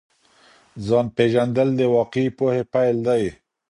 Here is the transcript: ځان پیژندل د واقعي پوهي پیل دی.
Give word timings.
ځان 0.85 1.05
پیژندل 1.15 1.69
د 1.79 1.81
واقعي 1.95 2.27
پوهي 2.37 2.63
پیل 2.73 2.97
دی. 3.07 3.25